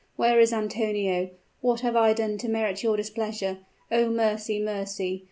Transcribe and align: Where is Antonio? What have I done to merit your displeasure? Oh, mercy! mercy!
Where 0.15 0.39
is 0.39 0.51
Antonio? 0.51 1.29
What 1.59 1.81
have 1.81 1.95
I 1.95 2.13
done 2.13 2.39
to 2.39 2.47
merit 2.49 2.81
your 2.81 2.97
displeasure? 2.97 3.59
Oh, 3.91 4.09
mercy! 4.09 4.59
mercy! 4.59 5.19